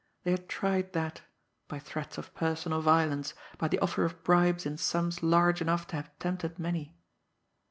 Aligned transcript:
They 0.23 0.31
had 0.31 0.49
tried 0.49 0.93
that 0.93 1.21
by 1.67 1.77
threats 1.77 2.17
of 2.17 2.33
personal 2.33 2.81
violence, 2.81 3.35
by 3.59 3.67
the 3.67 3.77
offer 3.77 4.03
of 4.03 4.23
bribes 4.23 4.65
in 4.65 4.77
sums 4.79 5.21
large 5.21 5.61
enough 5.61 5.85
to 5.89 5.95
have 5.95 6.17
tempted 6.17 6.57
many! 6.57 6.97